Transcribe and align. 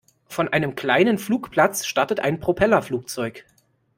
Von 0.25 0.47
einem 0.47 0.73
kleinen 0.73 1.19
Flugplatz 1.19 1.85
startet 1.85 2.21
ein 2.21 2.39
Propellerflugzeug. 2.39 3.45